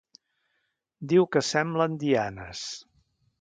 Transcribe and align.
Diu 1.11 1.27
que 1.35 1.43
semblen 1.49 1.99
dianes. 2.05 2.65